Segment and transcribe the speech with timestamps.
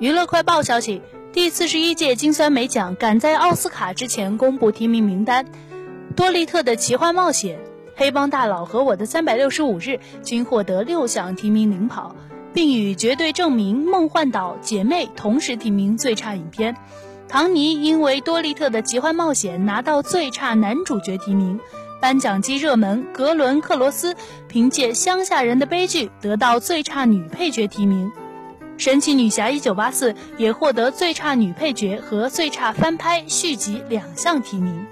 [0.00, 5.44] 娱乐快报消息：第四十一届金酸梅奖赶在奥斯卡之前公布提名名单，
[6.14, 7.58] 多利特的奇幻冒险、
[7.96, 12.14] 黑帮大佬和我的三百六十五日均获得六项提名领跑，
[12.54, 16.76] 并与绝对证明、梦幻岛、姐妹同时提名最差影片。
[17.26, 21.58] 唐尼因为多利特的奇幻冒险拿到最差男主角提名，
[22.00, 24.14] 颁奖季热门格伦克罗斯
[24.46, 28.12] 凭借乡下人的悲剧得到最差女配角提名。
[28.78, 34.86] 神奇女侠一九八四也获得最差女配角和最差翻拍续集两项提名。